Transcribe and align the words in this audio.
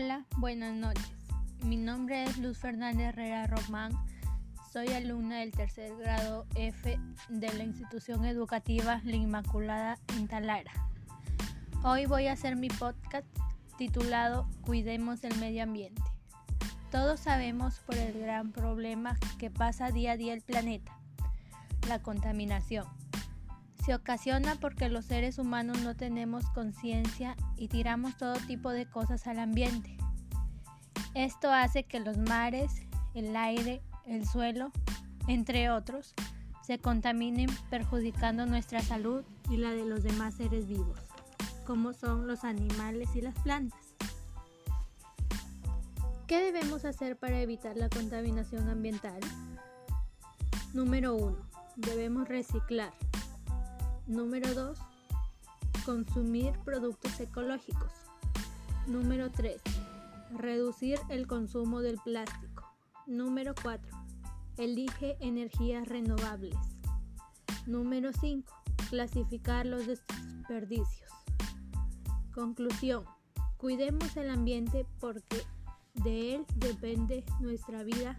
Hola, 0.00 0.24
buenas 0.36 0.76
noches. 0.76 1.10
Mi 1.64 1.76
nombre 1.76 2.22
es 2.22 2.38
Luz 2.38 2.58
Fernández 2.58 3.08
Herrera 3.08 3.48
Román. 3.48 3.90
Soy 4.72 4.86
alumna 4.92 5.40
del 5.40 5.50
tercer 5.50 5.90
grado 5.96 6.46
F 6.54 7.00
de 7.28 7.52
la 7.54 7.64
institución 7.64 8.24
educativa 8.24 9.00
La 9.04 9.16
Inmaculada 9.16 9.98
en 10.16 10.28
Talara. 10.28 10.70
Hoy 11.82 12.06
voy 12.06 12.28
a 12.28 12.34
hacer 12.34 12.54
mi 12.54 12.68
podcast 12.68 13.26
titulado 13.76 14.48
Cuidemos 14.60 15.24
el 15.24 15.36
medio 15.40 15.64
ambiente. 15.64 16.00
Todos 16.92 17.18
sabemos 17.18 17.80
por 17.80 17.96
el 17.96 18.20
gran 18.20 18.52
problema 18.52 19.16
que 19.36 19.50
pasa 19.50 19.90
día 19.90 20.12
a 20.12 20.16
día 20.16 20.32
el 20.32 20.42
planeta, 20.42 20.96
la 21.88 22.00
contaminación. 22.00 22.86
Se 23.88 23.94
ocasiona 23.94 24.54
porque 24.56 24.90
los 24.90 25.06
seres 25.06 25.38
humanos 25.38 25.80
no 25.80 25.96
tenemos 25.96 26.44
conciencia 26.50 27.34
y 27.56 27.68
tiramos 27.68 28.18
todo 28.18 28.34
tipo 28.34 28.68
de 28.68 28.84
cosas 28.84 29.26
al 29.26 29.38
ambiente. 29.38 29.96
Esto 31.14 31.50
hace 31.50 31.84
que 31.84 31.98
los 31.98 32.18
mares, 32.18 32.82
el 33.14 33.34
aire, 33.34 33.80
el 34.04 34.28
suelo, 34.28 34.72
entre 35.26 35.70
otros, 35.70 36.14
se 36.60 36.78
contaminen 36.78 37.48
perjudicando 37.70 38.44
nuestra 38.44 38.82
salud 38.82 39.24
y 39.48 39.56
la 39.56 39.70
de 39.70 39.86
los 39.86 40.02
demás 40.02 40.34
seres 40.34 40.68
vivos, 40.68 41.00
como 41.64 41.94
son 41.94 42.26
los 42.26 42.44
animales 42.44 43.16
y 43.16 43.22
las 43.22 43.36
plantas. 43.36 43.94
¿Qué 46.26 46.42
debemos 46.42 46.84
hacer 46.84 47.16
para 47.16 47.40
evitar 47.40 47.74
la 47.78 47.88
contaminación 47.88 48.68
ambiental? 48.68 49.20
Número 50.74 51.14
1. 51.14 51.38
Debemos 51.76 52.28
reciclar. 52.28 52.92
Número 54.08 54.54
2. 54.54 54.78
Consumir 55.84 56.54
productos 56.64 57.20
ecológicos. 57.20 57.92
Número 58.86 59.30
3. 59.30 59.60
Reducir 60.34 60.98
el 61.10 61.26
consumo 61.26 61.82
del 61.82 61.98
plástico. 61.98 62.64
Número 63.06 63.54
4. 63.62 63.86
Elige 64.56 65.18
energías 65.20 65.86
renovables. 65.86 66.56
Número 67.66 68.10
5. 68.14 68.50
Clasificar 68.88 69.66
los 69.66 69.86
desperdicios. 69.86 71.12
Conclusión. 72.32 73.04
Cuidemos 73.58 74.16
el 74.16 74.30
ambiente 74.30 74.86
porque 75.00 75.42
de 75.92 76.36
él 76.36 76.46
depende 76.56 77.26
nuestra 77.40 77.82
vida, 77.82 78.18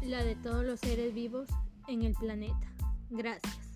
la 0.00 0.22
de 0.22 0.36
todos 0.36 0.64
los 0.64 0.78
seres 0.78 1.12
vivos 1.12 1.48
en 1.88 2.02
el 2.02 2.14
planeta. 2.14 2.72
Gracias. 3.10 3.67